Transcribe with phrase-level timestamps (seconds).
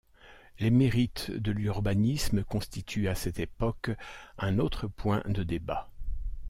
[0.57, 3.91] Les mérites de l'urbanisme constituent à cette époque
[4.39, 5.91] un autre point de débat.